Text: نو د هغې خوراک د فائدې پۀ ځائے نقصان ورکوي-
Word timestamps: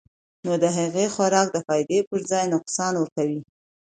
نو 0.45 0.53
د 0.63 0.65
هغې 0.77 1.05
خوراک 1.13 1.47
د 1.51 1.57
فائدې 1.67 1.99
پۀ 2.07 2.15
ځائے 2.29 2.47
نقصان 2.53 2.93
ورکوي- 2.97 3.41